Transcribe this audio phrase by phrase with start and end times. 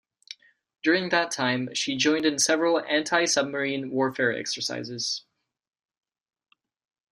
[0.81, 5.21] During that time, she joined in several anti-submarine warfare exercises.